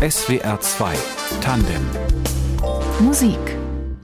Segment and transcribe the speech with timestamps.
[0.00, 0.94] SWR 2
[1.40, 1.82] Tandem
[3.00, 3.36] Musik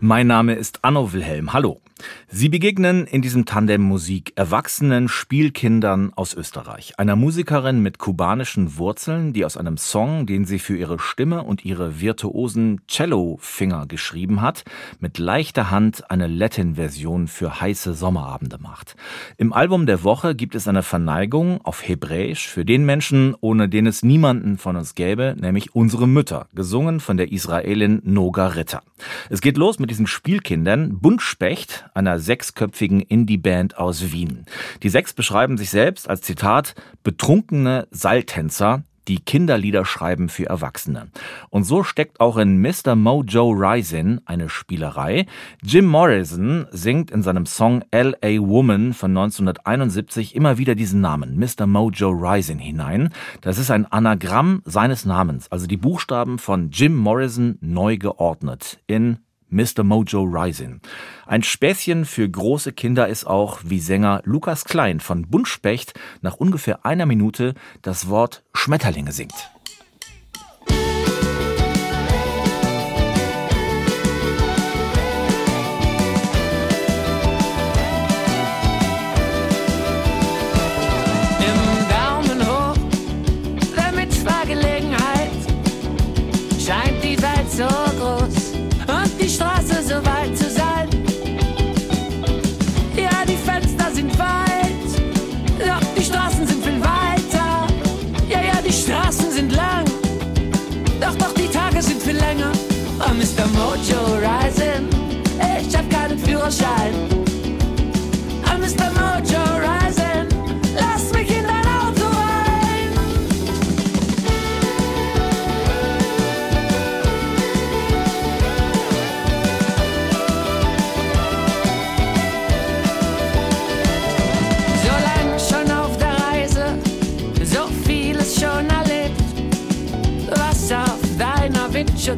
[0.01, 1.53] Mein Name ist Anno Wilhelm.
[1.53, 1.84] Hallo.
[2.29, 6.99] Sie begegnen in diesem Tandem Musik erwachsenen Spielkindern aus Österreich.
[6.99, 11.65] Einer Musikerin mit kubanischen Wurzeln, die aus einem Song, den sie für ihre Stimme und
[11.65, 14.65] ihre virtuosen Cello-Finger geschrieben hat,
[15.01, 18.97] mit leichter Hand eine Latin-Version für heiße Sommerabende macht.
[19.37, 23.87] Im Album der Woche gibt es eine Verneigung auf Hebräisch für den Menschen, ohne den
[23.87, 28.83] es niemanden von uns gäbe, nämlich unsere Mütter, gesungen von der Israelin Noga Ritter.
[29.31, 34.45] Es geht los mit diesen Spielkindern, Buntspecht, einer sechsköpfigen Indie-Band aus Wien.
[34.83, 41.09] Die sechs beschreiben sich selbst als Zitat betrunkene Seiltänzer, die Kinderlieder schreiben für Erwachsene.
[41.51, 42.95] Und so steckt auch in Mr.
[42.95, 45.27] Mojo Rising eine Spielerei.
[45.63, 48.39] Jim Morrison singt in seinem Song L.A.
[48.41, 51.67] Woman von 1971 immer wieder diesen Namen, Mr.
[51.67, 53.11] Mojo Rising, hinein.
[53.41, 59.19] Das ist ein Anagramm seines Namens, also die Buchstaben von Jim Morrison neu geordnet in
[59.55, 59.85] Mr.
[59.85, 60.81] Mojo Rising.
[61.27, 66.85] Ein Späßchen für große Kinder ist auch, wie Sänger Lukas Klein von Buntspecht nach ungefähr
[66.85, 69.54] einer Minute das Wort Schmetterlinge singt.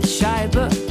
[0.00, 0.85] the shy but.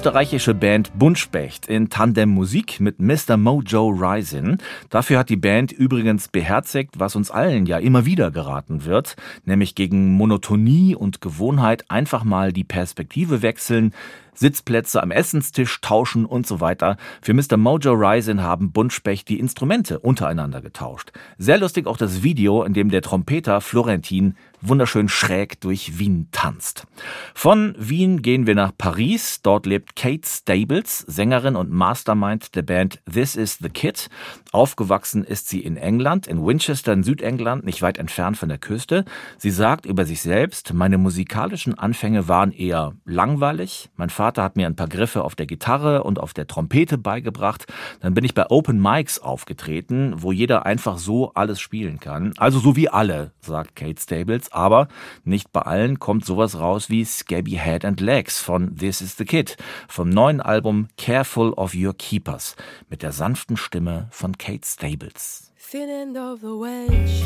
[0.00, 3.36] Österreichische Band Buntspecht in Tandem Musik mit Mr.
[3.36, 4.56] Mojo Rising.
[4.88, 9.74] Dafür hat die Band übrigens beherzigt, was uns allen ja immer wieder geraten wird, nämlich
[9.74, 13.92] gegen Monotonie und Gewohnheit einfach mal die Perspektive wechseln,
[14.32, 16.96] Sitzplätze am Essenstisch tauschen und so weiter.
[17.20, 17.58] Für Mr.
[17.58, 21.12] Mojo Rising haben Buntspecht die Instrumente untereinander getauscht.
[21.36, 26.86] Sehr lustig auch das Video, in dem der Trompeter Florentin wunderschön schräg durch Wien tanzt.
[27.34, 29.40] Von Wien gehen wir nach Paris.
[29.42, 34.08] Dort lebt Kate Stables, Sängerin und Mastermind der Band This Is The Kid.
[34.52, 39.04] Aufgewachsen ist sie in England, in Winchester in Südengland, nicht weit entfernt von der Küste.
[39.38, 43.90] Sie sagt über sich selbst, meine musikalischen Anfänge waren eher langweilig.
[43.96, 47.66] Mein Vater hat mir ein paar Griffe auf der Gitarre und auf der Trompete beigebracht.
[48.00, 52.34] Dann bin ich bei Open Mics aufgetreten, wo jeder einfach so alles spielen kann.
[52.36, 54.88] Also so wie alle, sagt Kate Stables aber
[55.24, 59.24] nicht bei allen kommt sowas raus wie Scabby Head and Legs von This is the
[59.24, 59.56] Kid,
[59.88, 62.56] vom neuen Album Careful of Your Keepers
[62.88, 65.52] mit der sanften Stimme von Kate Stables.
[65.70, 67.22] Thin end of the wedge,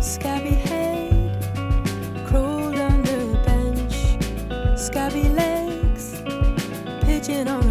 [0.00, 1.36] scabby head,
[2.26, 6.22] crawled under the bench, scabby legs,
[7.04, 7.61] pigeon on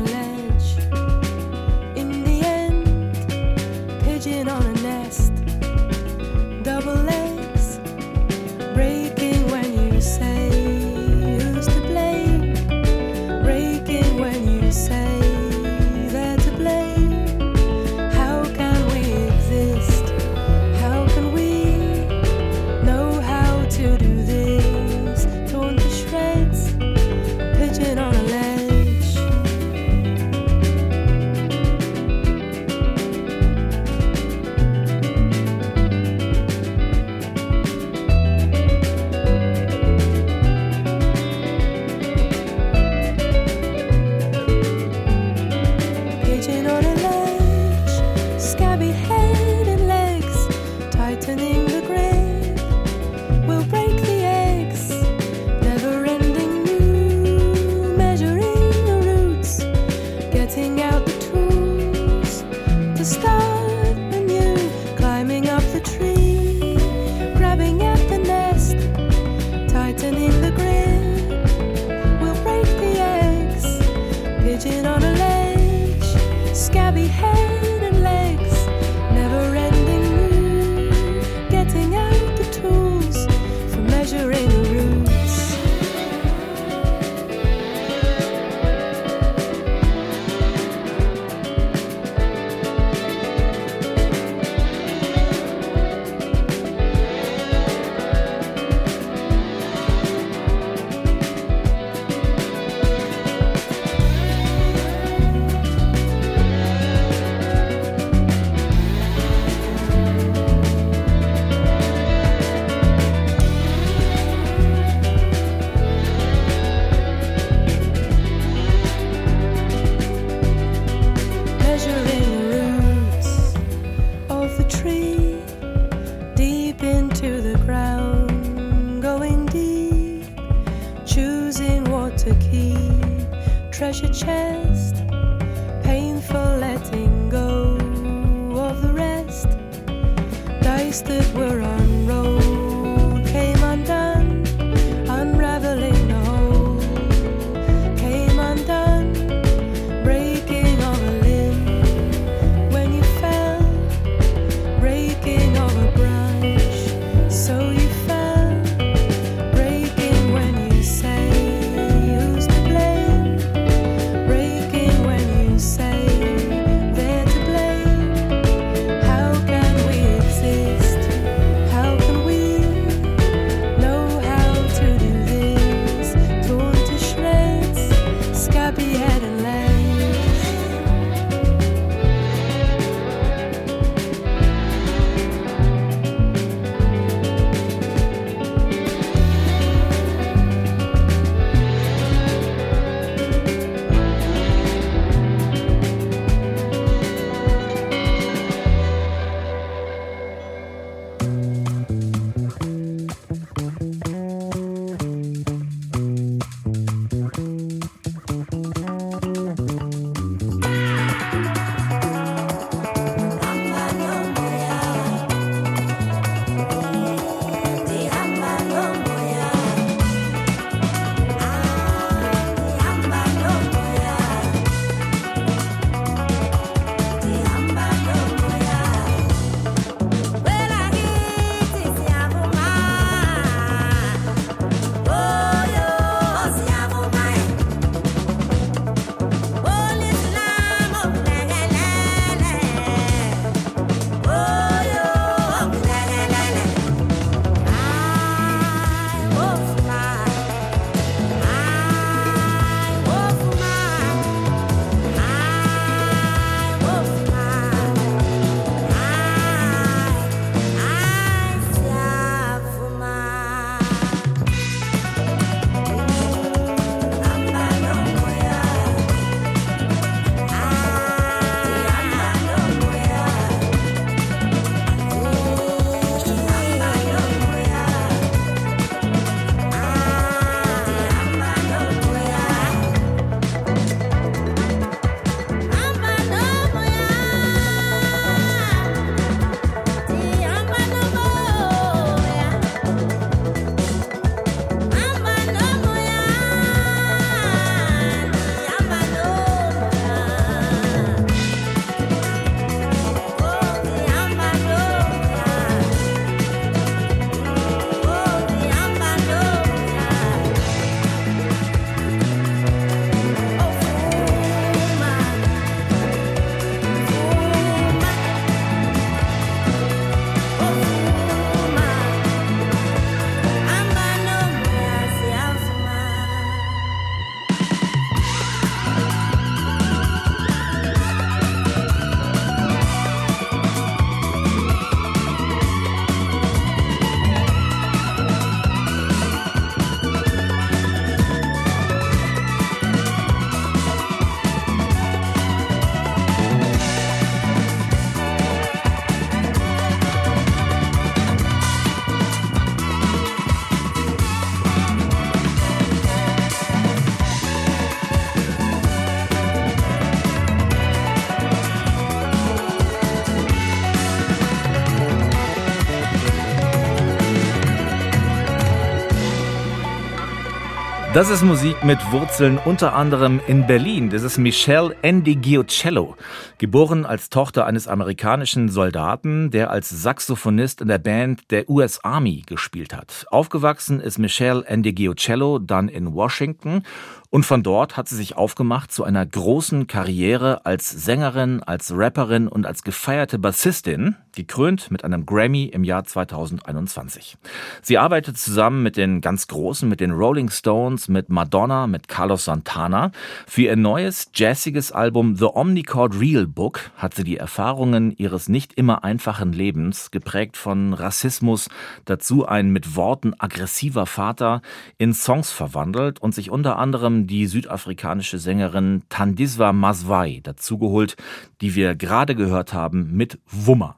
[371.14, 374.10] Das ist Musik mit Wurzeln unter anderem in Berlin.
[374.10, 376.16] Das ist Michelle Andy Giocello,
[376.58, 382.44] geboren als Tochter eines amerikanischen Soldaten, der als Saxophonist in der Band der US Army
[382.46, 383.26] gespielt hat.
[383.30, 386.84] Aufgewachsen ist Michelle Andy Giocello dann in Washington
[387.32, 392.50] und von dort hat sie sich aufgemacht zu einer großen Karriere als Sängerin, als Rapperin
[392.50, 397.38] und als gefeierte Bassistin, gekrönt mit einem Grammy im Jahr 2021.
[397.82, 402.46] Sie arbeitet zusammen mit den ganz Großen, mit den Rolling Stones, mit Madonna, mit Carlos
[402.46, 403.12] Santana.
[403.48, 408.74] Für ihr neues jazziges Album The Omnichord Real Book hat sie die Erfahrungen ihres nicht
[408.74, 411.70] immer einfachen Lebens, geprägt von Rassismus,
[412.04, 414.62] dazu ein mit Worten aggressiver Vater,
[414.98, 421.16] in Songs verwandelt und sich unter anderem die südafrikanische Sängerin Tandiswa Maswai dazugeholt,
[421.62, 423.98] die wir gerade gehört haben mit Wummer.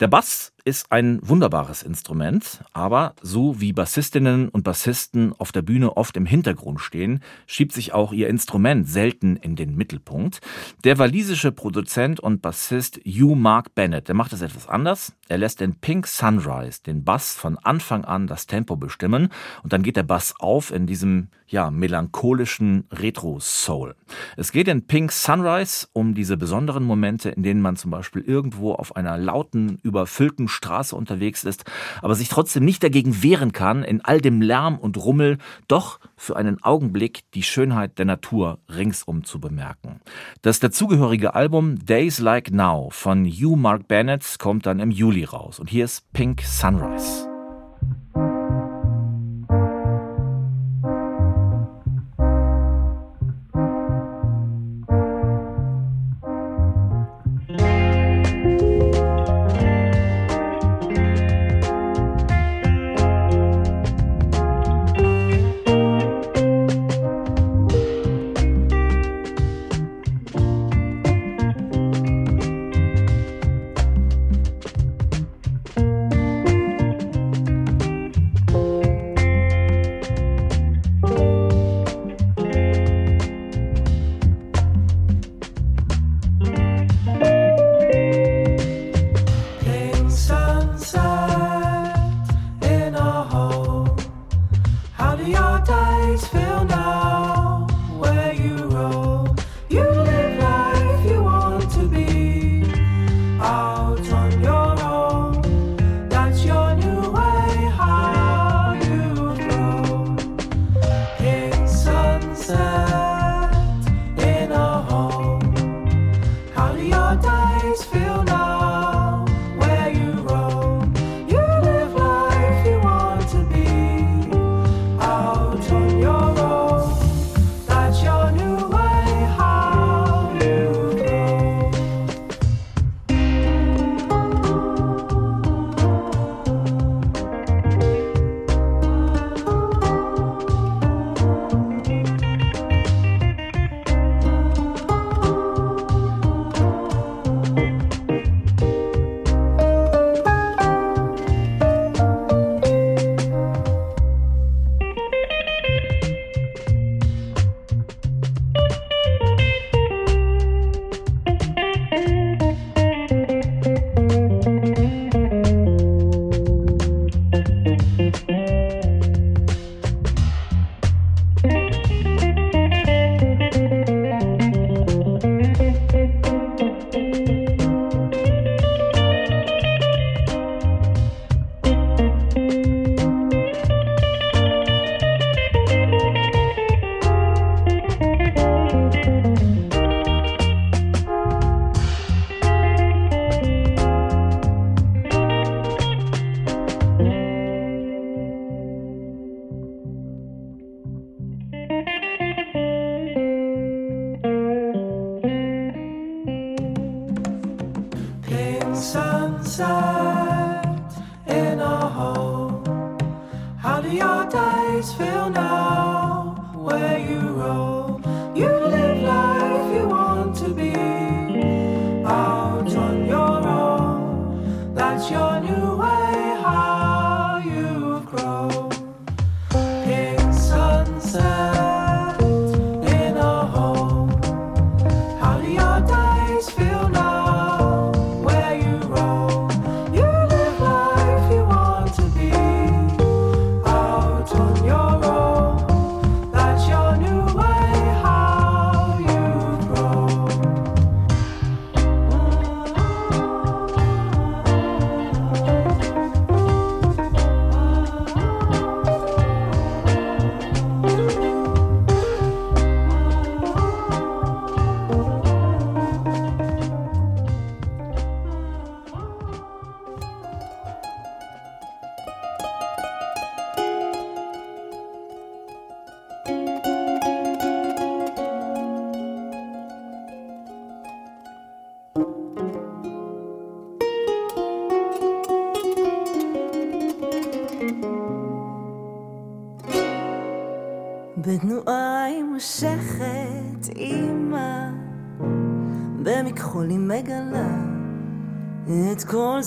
[0.00, 5.96] Der Bass ist ein wunderbares Instrument, aber so wie Bassistinnen und Bassisten auf der Bühne
[5.96, 10.40] oft im Hintergrund stehen, schiebt sich auch ihr Instrument selten in den Mittelpunkt.
[10.84, 15.12] Der walisische Produzent und Bassist Hugh Mark Bennett, der macht es etwas anders.
[15.28, 19.30] Er lässt in Pink Sunrise den Bass von Anfang an das Tempo bestimmen
[19.64, 23.96] und dann geht der Bass auf in diesem ja, melancholischen Retro-Soul.
[24.36, 28.72] Es geht in Pink Sunrise um diese besonderen Momente, in denen man zum Beispiel irgendwo
[28.72, 31.64] auf einer lauten, überfüllten Straße unterwegs ist,
[32.02, 35.38] aber sich trotzdem nicht dagegen wehren kann, in all dem Lärm und Rummel
[35.68, 40.00] doch für einen Augenblick die Schönheit der Natur ringsum zu bemerken.
[40.42, 45.58] Das dazugehörige Album Days Like Now von Hugh Mark Bennett kommt dann im Juli raus
[45.58, 47.29] und hier ist Pink Sunrise.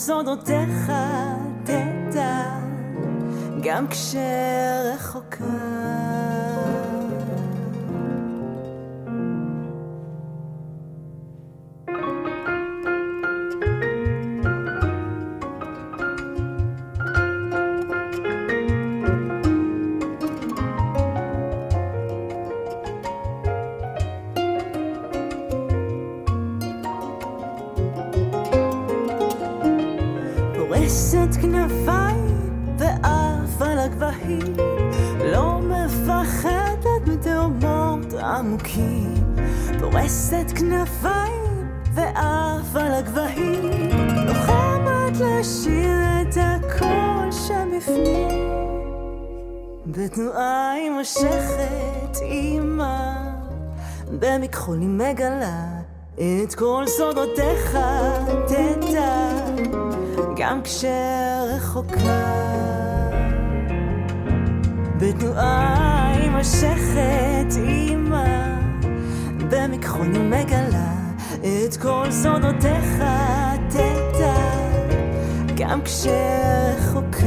[0.05, 0.91] סודותיך
[1.63, 2.43] תדע,
[3.63, 4.42] גם כשרחוקה.
[41.03, 43.89] כנפיים ואף על הגבהים
[44.27, 48.49] לוחמת לשיר את הקול שבפנים.
[49.85, 53.23] בתנועה היא מושכת אימה
[54.19, 55.67] במכחול היא מגלה
[56.15, 57.77] את כל סודותיך.
[58.47, 59.29] תדע
[60.37, 62.33] גם כשרחוקה.
[64.97, 68.59] בתנועה היא מושכת אימה
[69.49, 70.92] במכחול מגלה
[71.43, 73.03] את כל סודותיך
[73.69, 74.35] תדע
[75.55, 77.23] גם כשרחוקה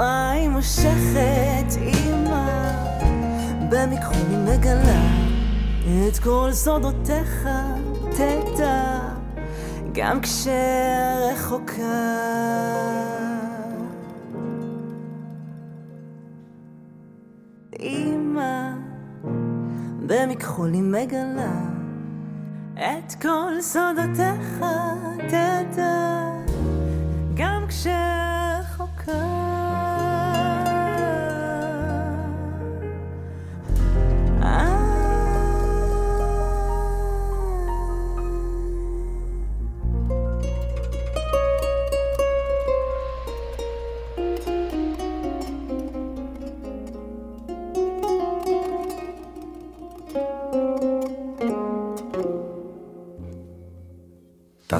[0.00, 2.72] היא מושכת אימא,
[3.70, 5.02] במכחול היא מגלה
[6.08, 7.48] את כל סודותיך,
[8.10, 9.00] תדע,
[9.92, 11.82] גם כשרחוקה.
[17.80, 18.70] אימא,
[20.06, 21.60] במכחול היא מגלה
[22.74, 24.64] את כל סודותיך,
[25.28, 26.30] תדע,
[27.34, 29.39] גם כשרחוקה.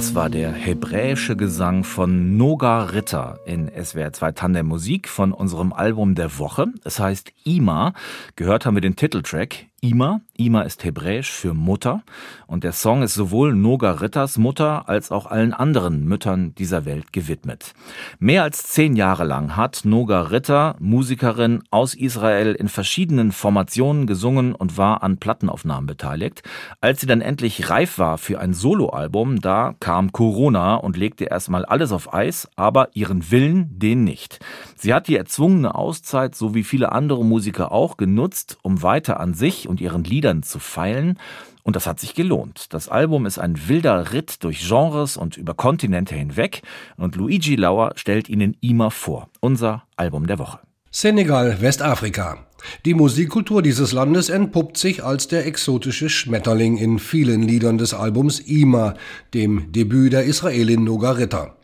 [0.00, 5.74] Das war der hebräische Gesang von Noga Ritter in SWR 2 Tandem Musik von unserem
[5.74, 6.68] Album der Woche.
[6.84, 7.92] Es heißt Ima.
[8.34, 10.20] Gehört haben wir den Titeltrack Ima.
[10.36, 12.02] Ima ist hebräisch für Mutter
[12.46, 17.14] und der Song ist sowohl Noga Ritters Mutter als auch allen anderen Müttern dieser Welt
[17.14, 17.72] gewidmet.
[18.18, 24.54] Mehr als zehn Jahre lang hat Noga Ritter, Musikerin aus Israel, in verschiedenen Formationen gesungen
[24.54, 26.42] und war an Plattenaufnahmen beteiligt.
[26.82, 31.64] Als sie dann endlich reif war für ein Soloalbum, da kam Corona und legte erstmal
[31.64, 34.40] alles auf Eis, aber ihren Willen, den nicht.
[34.82, 39.34] Sie hat die erzwungene Auszeit, so wie viele andere Musiker auch, genutzt, um weiter an
[39.34, 41.18] sich und ihren Liedern zu feilen.
[41.64, 42.72] Und das hat sich gelohnt.
[42.72, 46.62] Das Album ist ein wilder Ritt durch Genres und über Kontinente hinweg.
[46.96, 50.60] Und Luigi Lauer stellt Ihnen Ima vor, unser Album der Woche.
[50.90, 52.46] Senegal, Westafrika.
[52.86, 58.40] Die Musikkultur dieses Landes entpuppt sich als der exotische Schmetterling in vielen Liedern des Albums
[58.40, 58.94] Ima,
[59.34, 61.54] dem Debüt der Israelin Noga Ritter.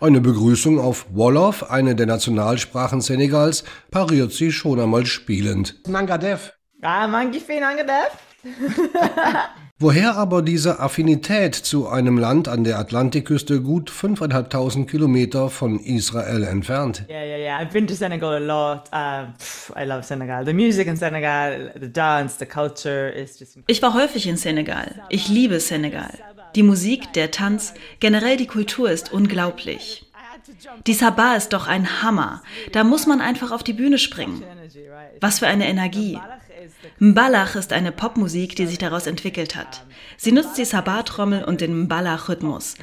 [0.00, 5.76] Eine Begrüßung auf Wolof, eine der Nationalsprachen Senegals, pariert sie schon einmal spielend.
[5.86, 6.52] Nangadev.
[6.82, 8.10] Ah, Mangife Nangadev.
[9.82, 16.44] Woher aber diese Affinität zu einem Land an der Atlantikküste gut 5.500 Kilometer von Israel
[16.44, 17.04] entfernt?
[17.08, 17.60] Yeah, yeah, yeah.
[17.60, 18.88] I've been to Senegal a lot.
[18.92, 20.44] Uh, pff, I love Senegal.
[20.44, 23.58] The music in Senegal, the dance, the culture is just.
[23.66, 25.02] Ich war häufig in Senegal.
[25.08, 26.12] Ich liebe Senegal.
[26.54, 30.04] Die Musik, der Tanz, generell die Kultur ist unglaublich.
[30.86, 32.42] Die Sabah ist doch ein Hammer.
[32.72, 34.42] Da muss man einfach auf die Bühne springen.
[35.20, 36.18] Was für eine Energie.
[36.98, 39.84] Mbalach ist eine Popmusik, die sich daraus entwickelt hat.
[40.16, 42.74] Sie nutzt die Sabah-Trommel und den Mbalach-Rhythmus.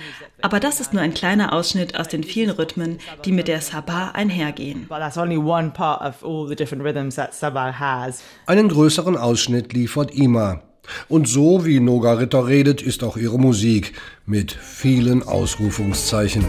[0.42, 4.12] Aber das ist nur ein kleiner Ausschnitt aus den vielen Rhythmen, die mit der Sabah
[4.14, 4.88] einhergehen.
[8.46, 10.62] Einen größeren Ausschnitt liefert Ima.
[11.08, 13.94] Und so wie Noga Ritter redet, ist auch ihre Musik
[14.26, 16.46] mit vielen Ausrufungszeichen.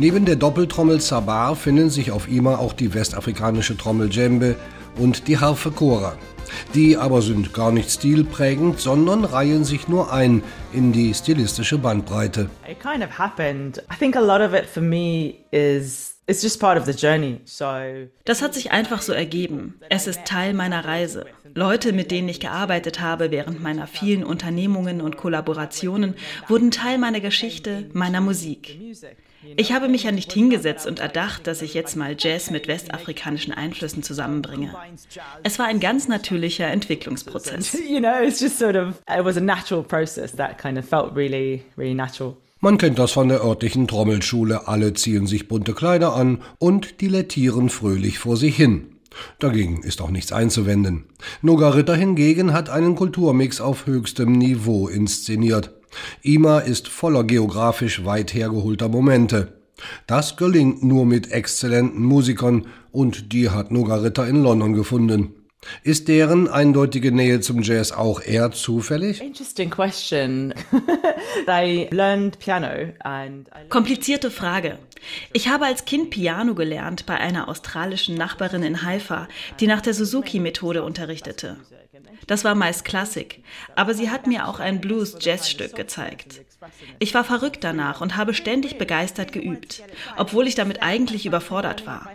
[0.00, 4.54] Neben der Doppeltrommel Sabar finden sich auf Ima auch die westafrikanische Trommel Djembe
[4.96, 6.16] und die Harfe Kora.
[6.72, 12.48] Die aber sind gar nicht stilprägend, sondern reihen sich nur ein in die stilistische Bandbreite.
[12.70, 13.82] It kind of happened.
[13.92, 17.40] I think a lot of it for me is it's just part of the journey.
[17.44, 17.66] So
[18.24, 19.80] Das hat sich einfach so ergeben.
[19.90, 21.26] Es ist Teil meiner Reise.
[21.54, 26.14] Leute, mit denen ich gearbeitet habe während meiner vielen Unternehmungen und Kollaborationen,
[26.46, 28.78] wurden Teil meiner Geschichte, meiner Musik.
[29.56, 33.52] Ich habe mich ja nicht hingesetzt und erdacht, dass ich jetzt mal Jazz mit westafrikanischen
[33.52, 34.74] Einflüssen zusammenbringe.
[35.42, 37.72] Es war ein ganz natürlicher Entwicklungsprozess.
[37.88, 41.14] you know, it's just sort of it was a natural process that kind of felt
[41.14, 42.36] really, really natural.
[42.60, 44.66] Man kennt das von der örtlichen Trommelschule.
[44.66, 48.96] Alle ziehen sich bunte Kleider an und dilettieren fröhlich vor sich hin.
[49.38, 51.04] Dagegen ist auch nichts einzuwenden.
[51.40, 55.77] Noga Ritter hingegen hat einen Kulturmix auf höchstem Niveau inszeniert.
[56.22, 59.54] Ima ist voller geografisch weit hergeholter Momente.
[60.06, 65.37] Das gelingt nur mit exzellenten Musikern und die hat Noga Ritter in London gefunden.
[65.82, 69.20] Ist deren eindeutige Nähe zum Jazz auch eher zufällig?
[69.20, 70.54] Interesting question.
[71.48, 74.78] I learned piano and I Komplizierte Frage.
[75.32, 79.28] Ich habe als Kind Piano gelernt bei einer australischen Nachbarin in Haifa,
[79.60, 81.56] die nach der Suzuki-Methode unterrichtete.
[82.26, 83.42] Das war meist Klassik,
[83.74, 86.42] aber sie hat mir auch ein Blues-Jazz-Stück gezeigt.
[86.98, 89.82] Ich war verrückt danach und habe ständig begeistert geübt,
[90.16, 92.10] obwohl ich damit eigentlich überfordert war.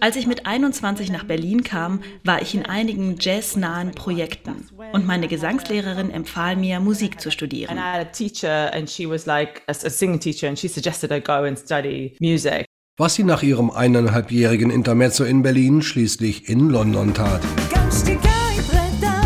[0.00, 5.28] Als ich mit 21 nach Berlin kam, war ich in einigen jazznahen Projekten und meine
[5.28, 7.70] Gesangslehrerin empfahl mir, Musik zu studieren.
[7.70, 10.68] and I had a teacher and she was like a, a singing teacher and she
[10.68, 12.66] suggested I go and study music.
[12.98, 17.40] Was sie nach ihrem eineinhalbjährigen Intermezzo in Berlin schließlich in London tat.
[17.70, 19.24] גם שתיקה היא פרידה,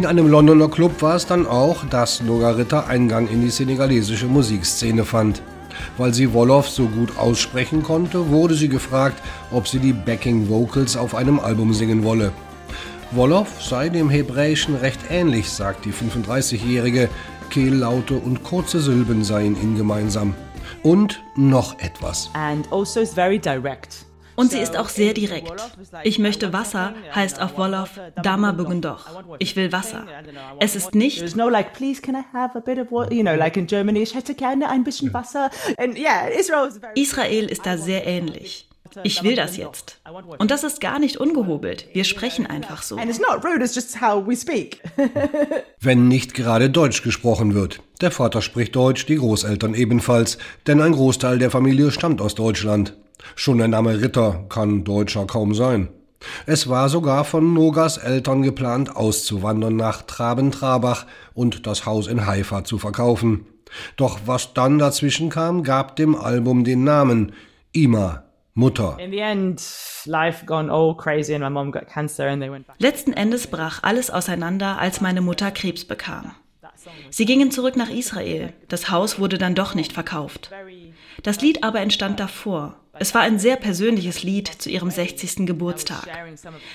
[0.00, 4.24] In einem Londoner Club war es dann auch, dass Noga Ritter Eingang in die senegalesische
[4.24, 5.42] Musikszene fand.
[5.98, 10.96] Weil sie Wolof so gut aussprechen konnte, wurde sie gefragt, ob sie die Backing Vocals
[10.96, 12.32] auf einem Album singen wolle.
[13.10, 17.10] Wolof sei dem Hebräischen recht ähnlich, sagt die 35-Jährige.
[17.50, 20.32] Kehllaute und kurze Silben seien ihnen gemeinsam.
[20.82, 22.30] Und noch etwas.
[22.32, 24.06] And also very direct.
[24.40, 25.52] Und sie ist auch sehr direkt.
[26.02, 27.90] Ich möchte Wasser heißt auf Wolof
[28.22, 29.04] Dama Bugendoch.
[29.38, 30.06] Ich will Wasser.
[30.58, 33.12] Es ist nicht, There's no like, please can I have a bit of water?
[33.12, 35.50] You know, like in Germany, ich hätte gerne ein bisschen Wasser.
[35.76, 38.66] And yeah, Israel is very Israel ist da sehr ähnlich.
[39.04, 40.00] Ich will das jetzt.
[40.38, 41.88] Und das ist gar nicht ungehobelt.
[41.92, 42.96] Wir sprechen einfach so.
[42.96, 44.80] And it's not rude, it's just how we speak.
[45.80, 47.80] Wenn nicht gerade Deutsch gesprochen wird.
[48.00, 52.94] Der Vater spricht Deutsch, die Großeltern ebenfalls, denn ein Großteil der Familie stammt aus Deutschland.
[53.34, 55.88] Schon der Name Ritter kann Deutscher kaum sein.
[56.46, 62.64] Es war sogar von Nogas Eltern geplant, auszuwandern nach Traben-Trabach und das Haus in Haifa
[62.64, 63.46] zu verkaufen.
[63.96, 67.32] Doch was dann dazwischen kam, gab dem Album den Namen
[67.72, 68.98] Ima, Mutter.
[68.98, 69.62] In the end,
[70.04, 72.76] life gone all crazy and my mom got cancer and they went back.
[72.78, 76.32] Letzten Endes brach alles auseinander, als meine Mutter Krebs bekam.
[77.10, 78.52] Sie gingen zurück nach Israel.
[78.68, 80.50] Das Haus wurde dann doch nicht verkauft.
[81.22, 82.76] Das Lied aber entstand davor.
[83.00, 85.46] Es war ein sehr persönliches Lied zu ihrem 60.
[85.46, 86.06] Geburtstag.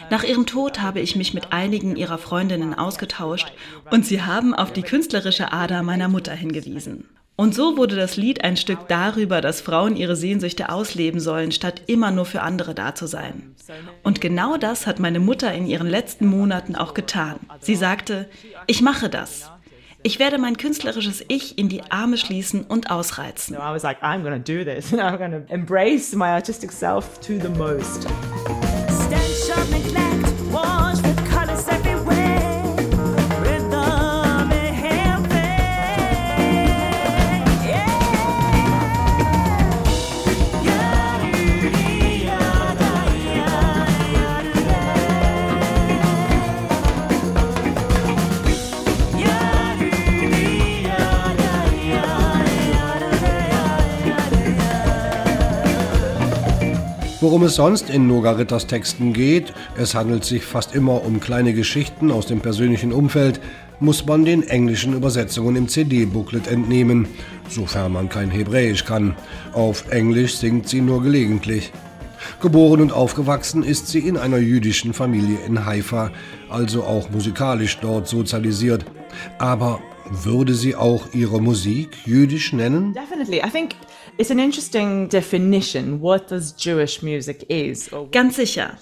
[0.09, 3.53] Nach ihrem Tod habe ich mich mit einigen ihrer Freundinnen ausgetauscht
[3.91, 7.05] und sie haben auf die künstlerische Ader meiner Mutter hingewiesen.
[7.35, 11.83] Und so wurde das Lied ein Stück darüber, dass Frauen ihre Sehnsüchte ausleben sollen, statt
[11.85, 13.55] immer nur für andere da zu sein.
[14.01, 17.35] Und genau das hat meine Mutter in ihren letzten Monaten auch getan.
[17.59, 18.27] Sie sagte,
[18.65, 19.51] ich mache das.
[20.05, 23.55] Ich werde mein künstlerisches Ich in die Arme schließen und ausreizen.
[23.55, 27.19] So I was like, I'm gonna do this and I'm gonna embrace my artistic self
[27.21, 28.03] to the most.
[28.03, 30.04] Stench of neglect, wash
[57.25, 61.55] Worum es sonst in Noga Ritters Texten geht, es handelt sich fast immer um kleine
[61.55, 63.41] Geschichten aus dem persönlichen Umfeld,
[63.79, 67.07] muss man den englischen Übersetzungen im CD-Booklet entnehmen,
[67.49, 69.15] sofern man kein Hebräisch kann.
[69.53, 71.71] Auf Englisch singt sie nur gelegentlich.
[72.41, 76.11] Geboren und aufgewachsen ist sie in einer jüdischen Familie in Haifa,
[76.47, 78.85] also auch musikalisch dort sozialisiert.
[79.39, 79.79] Aber
[80.11, 82.93] würde sie auch ihre Musik jüdisch nennen?
[82.93, 83.38] Definitely.
[83.38, 83.71] I think
[84.17, 87.89] it's an interesting definition what does Jewish music is.
[88.12, 88.78] Ganz sicher.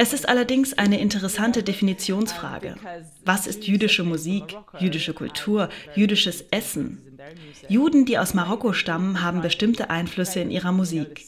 [0.00, 2.76] Es ist allerdings eine interessante Definitionsfrage.
[3.24, 7.07] Was ist jüdische Musik, jüdische Kultur, jüdisches Essen?
[7.68, 11.26] Juden, die aus Marokko stammen, haben bestimmte Einflüsse in ihrer Musik.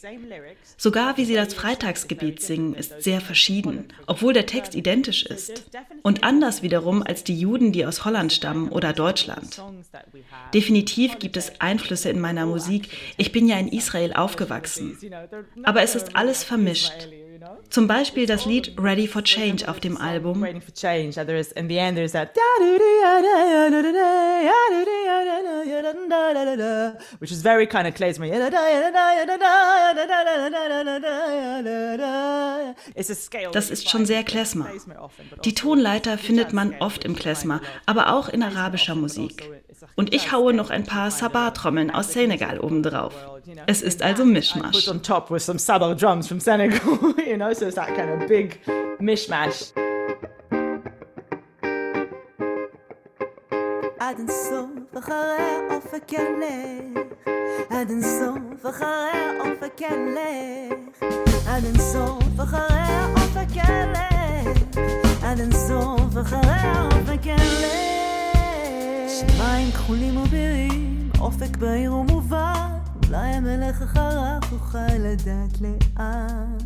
[0.77, 5.63] Sogar wie sie das Freitagsgebet singen, ist sehr verschieden, obwohl der Text identisch ist.
[6.01, 9.61] Und anders wiederum als die Juden, die aus Holland stammen oder Deutschland.
[10.53, 12.89] Definitiv gibt es Einflüsse in meiner Musik.
[13.17, 14.97] Ich bin ja in Israel aufgewachsen.
[15.63, 17.09] Aber es ist alles vermischt.
[17.69, 20.41] Zum Beispiel das Lied Ready for Change auf dem Album
[27.19, 28.25] which is very kind of klezmer.
[32.95, 33.51] It's a scale.
[33.51, 34.67] Das ist schon sehr Klezmer.
[35.43, 39.49] Die Tonleiter findet man oft im Klezmer, aber auch in arabischer Musik.
[39.96, 43.14] Und ich haue noch ein paar Sabah-Trommeln aus Senegal obendrauf.
[43.66, 44.88] Es ist also put Mischmasch.
[44.88, 46.80] on top with some sabah drums from Senegal,
[47.26, 48.60] you know, so it's that kind of big
[48.98, 49.72] mishmash.
[53.98, 55.14] עד אינסוף אחרי
[55.70, 57.02] האופק ילך
[57.70, 58.86] עד אינסוף אחרי
[59.40, 61.02] האופק ילך
[61.48, 63.69] עד אינסוף אחרי האופק ילך
[69.71, 76.57] כחולים ובירים אופק בהיר ומובן אולי המלך אחריו אוכל לדעת לאן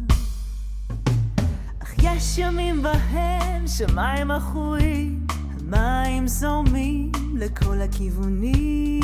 [1.84, 5.28] אך יש ימים בהם שמיים עכורים,
[5.60, 9.02] המים זורמים לכל הכיוונים.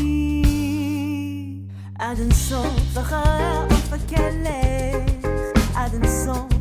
[2.00, 5.26] עד אינסוף אחרי האופק ילך,
[5.76, 6.61] עד אינסוף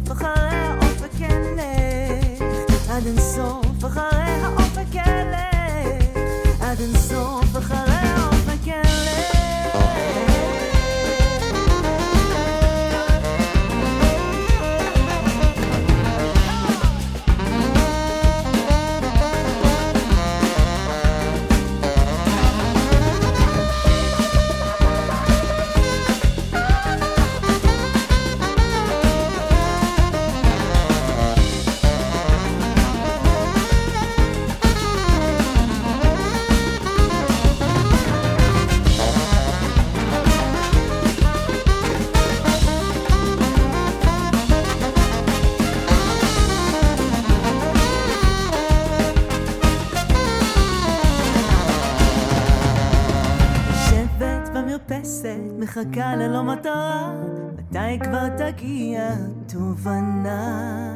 [55.81, 57.13] מחכה ללא מטרה,
[57.59, 59.11] מתי כבר תגיע
[59.53, 60.93] תובנה?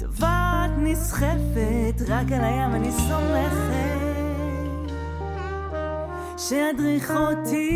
[0.00, 4.00] טובת נסחפת, רק על הים אני סומכת,
[6.38, 7.70] שידריך אותי.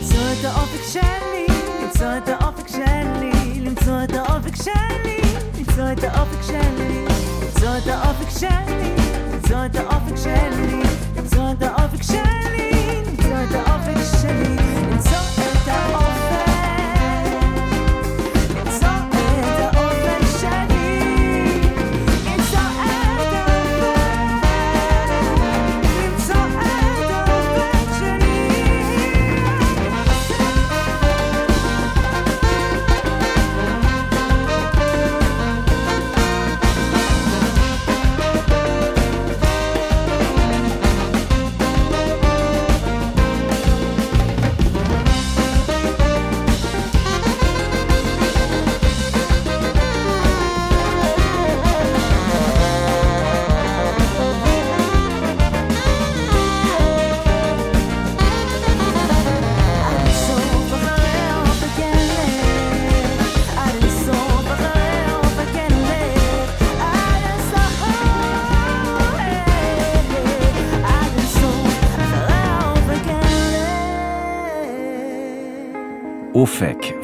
[0.00, 1.46] למצוא את האופק שלי,
[1.84, 5.20] למצוא את האופק שלי, למצוא את האופק שלי,
[5.58, 7.04] למצוא את האופק שלי,
[7.42, 8.94] למצוא את האופק שלי,
[9.32, 11.01] למצוא את האופק שלי,
[11.58, 14.04] Zonder of ik Celine, zonder of ik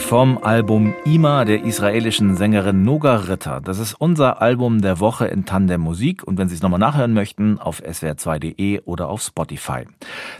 [0.09, 3.61] vom Album Ima der israelischen Sängerin Noga Ritter.
[3.61, 7.13] Das ist unser Album der Woche in Tandem Musik und wenn Sie es nochmal nachhören
[7.13, 9.83] möchten, auf swr2.de oder auf Spotify.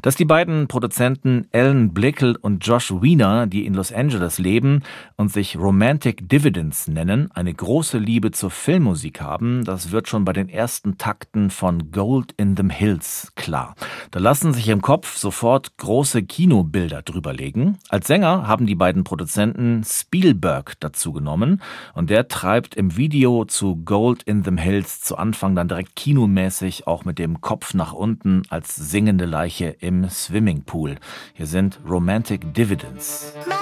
[0.01, 4.85] Dass die beiden Produzenten Ellen Blickel und Josh Wiener, die in Los Angeles leben
[5.17, 10.33] und sich Romantic Dividends nennen, eine große Liebe zur Filmmusik haben, das wird schon bei
[10.33, 13.75] den ersten Takten von Gold in the Hills klar.
[14.13, 17.77] Da lassen sich im Kopf sofort große Kinobilder drüberlegen.
[17.91, 21.63] Als Sänger haben die beiden Produzenten Spielberg dazu genommen
[21.95, 26.87] und der treibt im Video zu Gold in the Hills zu Anfang dann direkt kinomäßig
[26.87, 30.97] auch mit dem Kopf nach unten als singende Leiche im Swimmingpool.
[31.35, 33.33] Hier sind Romantic Dividends.
[33.47, 33.59] My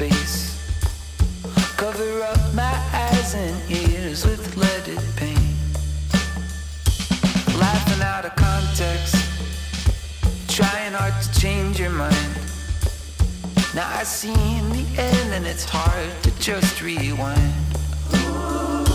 [0.00, 0.56] space.
[1.76, 5.38] Cover up my eyes and ears with leaded paint.
[7.58, 9.16] Laughing out of context.
[10.48, 12.34] Trying hard to change your mind.
[13.74, 17.52] Now I see in the end, and it's hard to just rewind.
[18.12, 18.89] Anything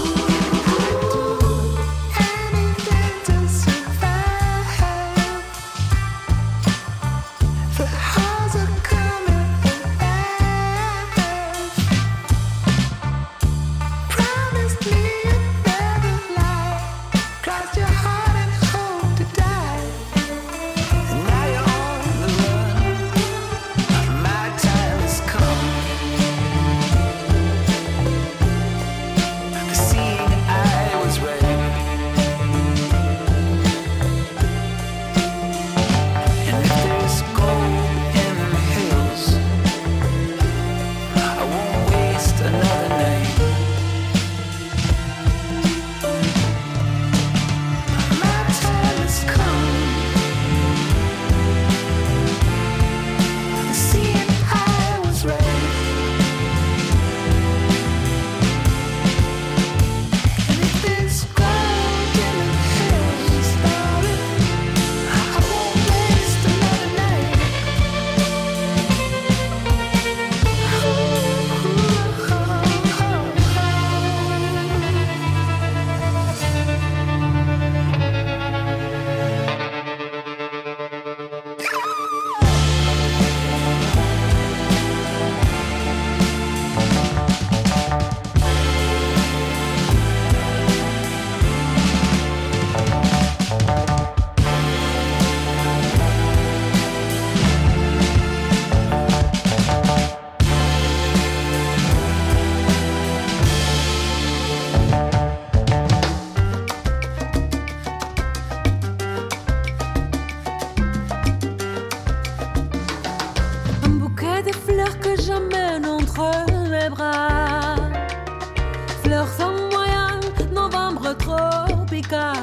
[119.03, 120.19] fleurs sans moyen,
[120.51, 122.35] novembre tropical.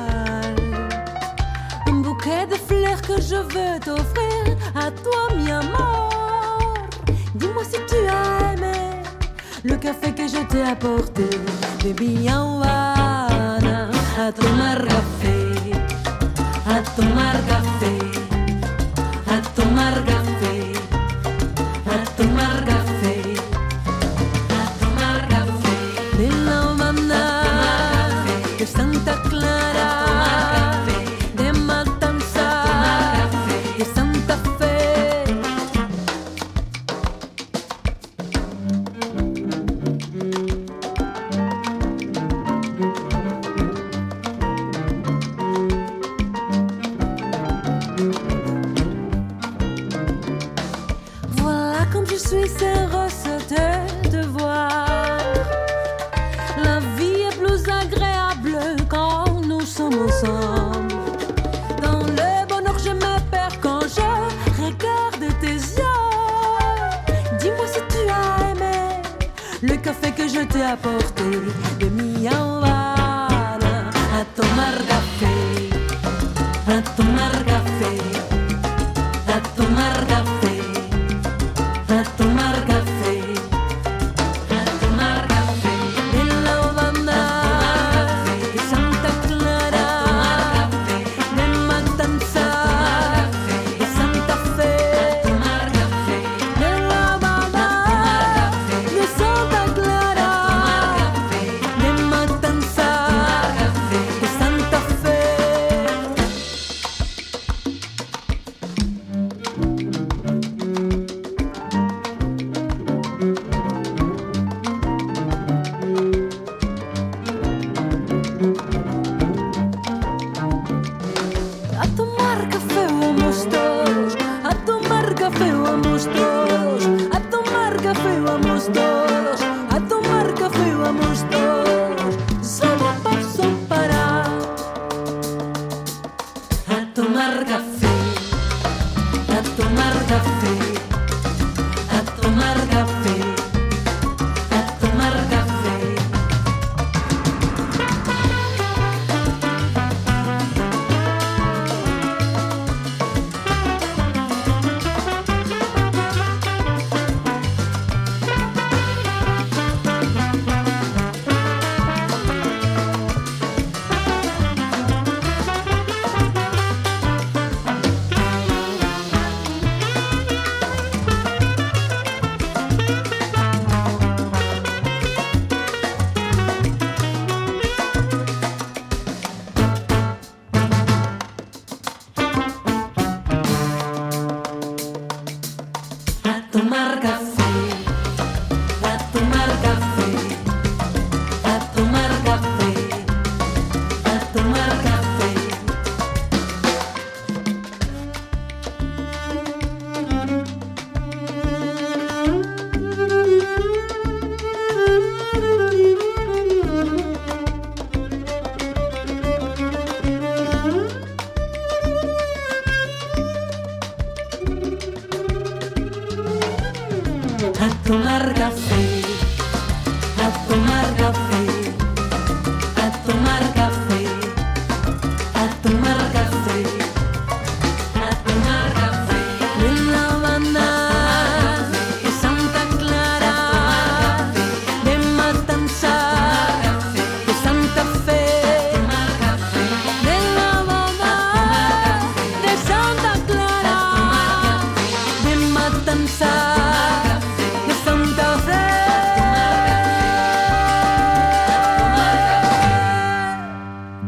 [1.86, 5.44] Un bouquet de fleurs que je veux t'offrir à toi, mi.
[7.34, 9.02] Dis-moi si tu as aimé
[9.64, 11.28] le café que je t'ai apporté.
[11.82, 15.36] Baby, Havana, a tomar café,
[16.66, 17.71] a tomar café,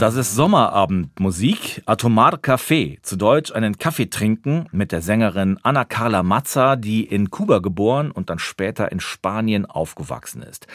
[0.05, 6.23] Das ist Sommerabendmusik, Atomar Café, zu Deutsch einen Kaffee trinken mit der Sängerin Anna Carla
[6.23, 10.67] Mazza, die in Kuba geboren und dann später in Spanien aufgewachsen ist.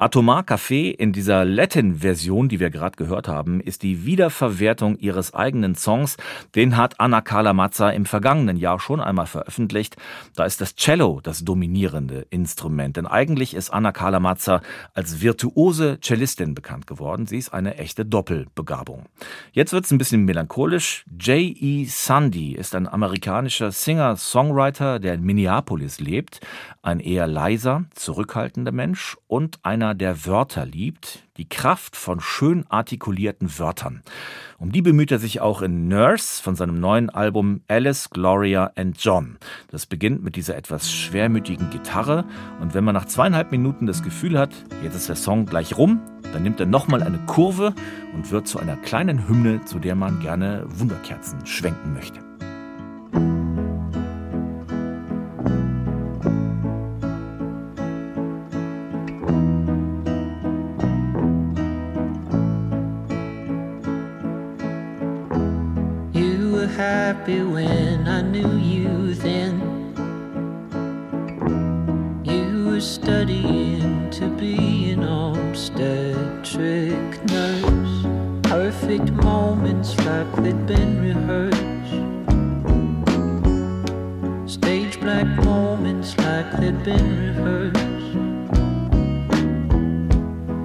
[0.00, 5.74] Atomar Café in dieser Latin-Version, die wir gerade gehört haben, ist die Wiederverwertung ihres eigenen
[5.74, 6.16] Songs.
[6.54, 9.96] Den hat Anna Carla Mazza im vergangenen Jahr schon einmal veröffentlicht.
[10.36, 14.60] Da ist das Cello das dominierende Instrument, denn eigentlich ist Anna Carla Mazza
[14.94, 17.26] als virtuose Cellistin bekannt geworden.
[17.26, 19.06] Sie ist eine echte Doppelbegabung.
[19.50, 21.06] Jetzt wird's ein bisschen melancholisch.
[21.18, 21.86] J.E.
[21.86, 26.38] Sundy ist ein amerikanischer Singer-Songwriter, der in Minneapolis lebt.
[26.82, 32.66] Ein eher leiser, zurückhaltender Mensch und einer Gloria der Wörter liebt, die Kraft von schön
[32.68, 34.02] artikulierten Wörtern.
[34.58, 39.02] Um die bemüht er sich auch in Nurse von seinem neuen Album Alice, Gloria and
[39.02, 39.38] John.
[39.70, 42.26] Das beginnt mit dieser etwas schwermütigen Gitarre
[42.60, 44.50] und wenn man nach zweieinhalb Minuten das Gefühl hat,
[44.82, 46.00] jetzt ist der Song gleich rum,
[46.32, 47.72] dann nimmt er nochmal eine Kurve
[48.14, 52.20] und wird zu einer kleinen Hymne, zu der man gerne Wunderkerzen schwenken möchte.
[67.18, 69.54] Happy when I knew you then.
[72.24, 75.64] You were studying to be an obstetric
[77.24, 78.06] nurse.
[78.44, 81.58] Perfect moments like they'd been rehearsed.
[84.52, 88.14] Stage black moments like they'd been rehearsed.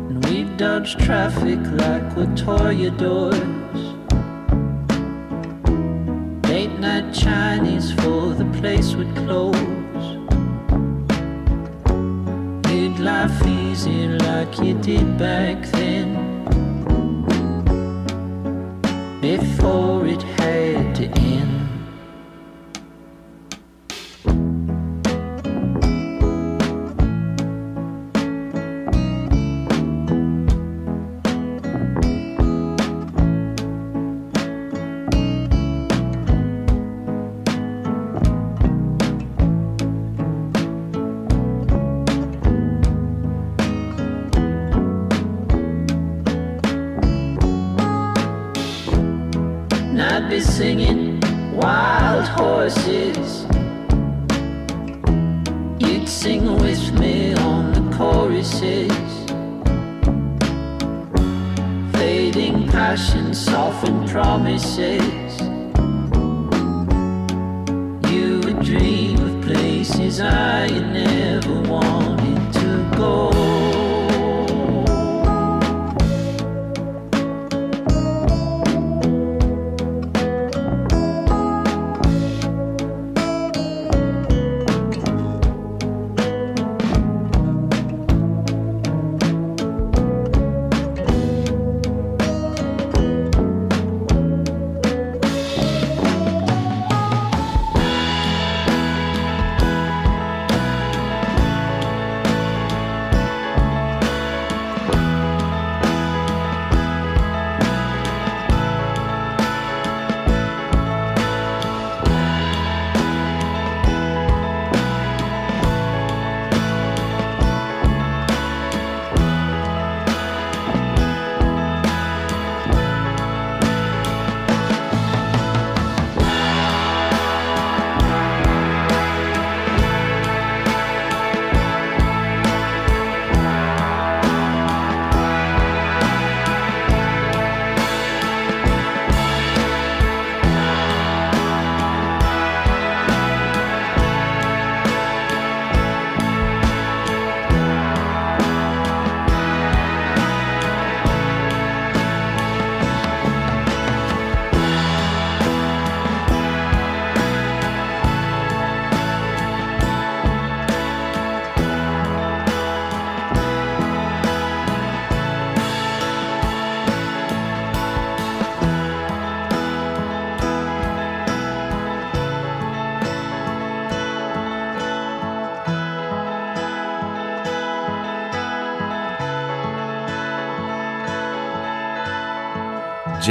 [0.10, 3.63] And we dodged traffic like we're toreadors.
[7.14, 9.56] Chinese for the place would close.
[12.74, 13.00] You'd
[13.46, 16.16] easy like you did back then.
[19.22, 21.63] Before it had to end.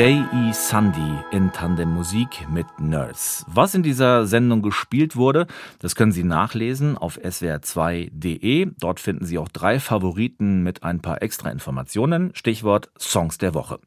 [0.02, 0.52] J.E.
[0.52, 3.44] Sundy in Tandem Musik mit Nurse.
[3.46, 5.46] Was in dieser Sendung gespielt wurde,
[5.78, 8.72] das können Sie nachlesen auf swr2.de.
[8.80, 12.32] Dort finden Sie auch drei Favoriten mit ein paar extra Informationen.
[12.34, 13.78] Stichwort Songs der Woche.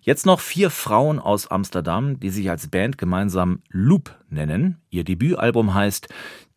[0.00, 4.78] Jetzt noch vier Frauen aus Amsterdam, die sich als Band gemeinsam Loop nennen.
[4.88, 6.08] Ihr Debütalbum heißt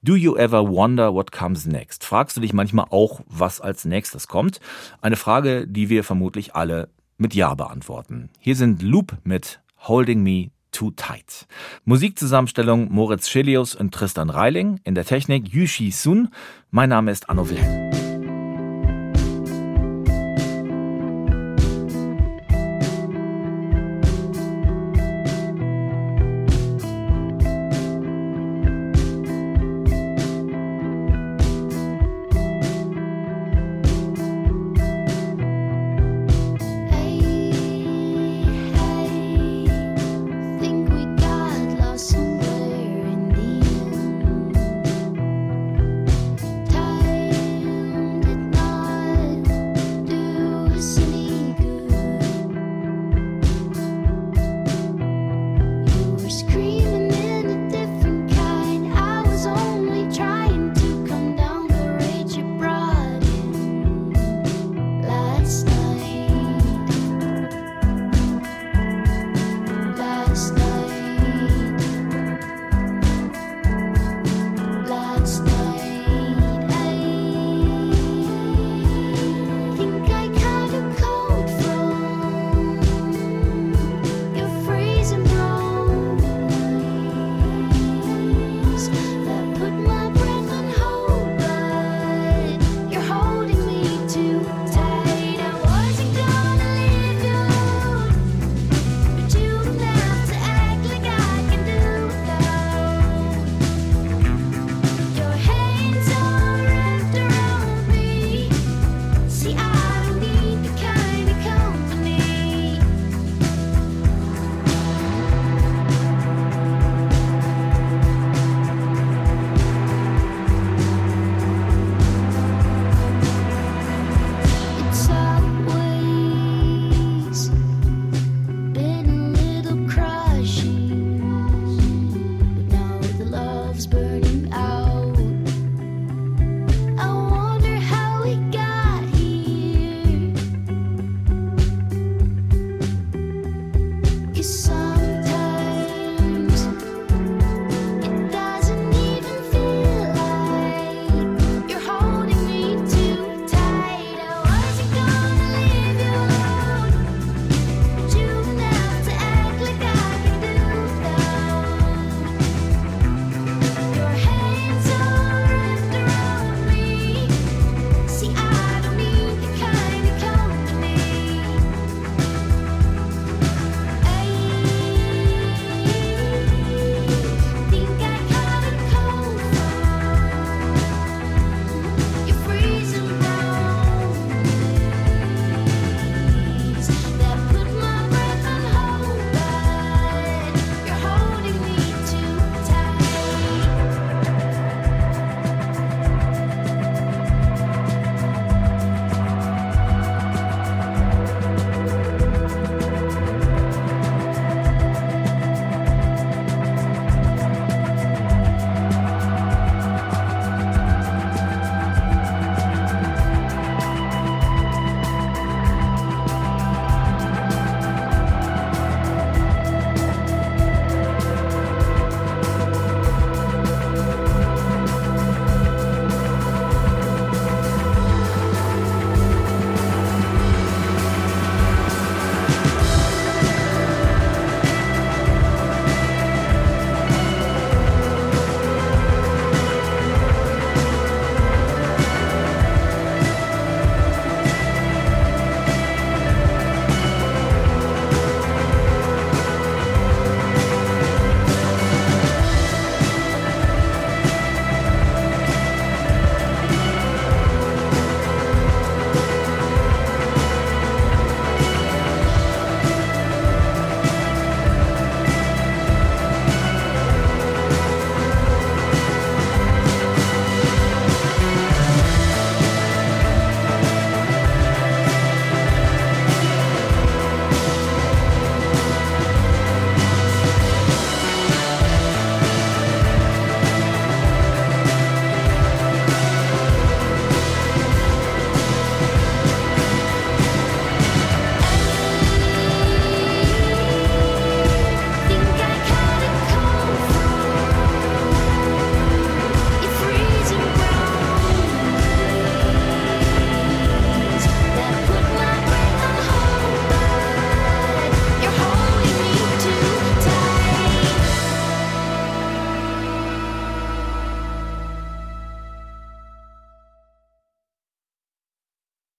[0.01, 2.05] Do you ever wonder what comes next?
[2.05, 4.61] Fragst du dich manchmal auch, was als nächstes kommt?
[5.01, 6.87] Eine Frage, die wir vermutlich alle
[7.21, 8.29] mit Ja beantworten.
[8.39, 11.47] Hier sind Loop mit Holding Me Too Tight.
[11.85, 14.79] Musikzusammenstellung Moritz Schelius und Tristan Reiling.
[14.83, 16.29] In der Technik Yushi Sun.
[16.71, 18.00] Mein Name ist Anno Wilhelm.